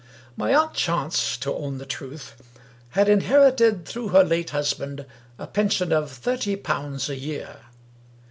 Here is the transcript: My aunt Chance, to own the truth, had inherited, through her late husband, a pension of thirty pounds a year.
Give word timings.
My 0.35 0.51
aunt 0.55 0.73
Chance, 0.73 1.37
to 1.37 1.53
own 1.53 1.77
the 1.77 1.85
truth, 1.85 2.33
had 2.97 3.07
inherited, 3.07 3.85
through 3.85 4.07
her 4.07 4.23
late 4.23 4.49
husband, 4.49 5.05
a 5.37 5.45
pension 5.45 5.91
of 5.93 6.09
thirty 6.11 6.55
pounds 6.55 7.07
a 7.07 7.15
year. 7.15 7.57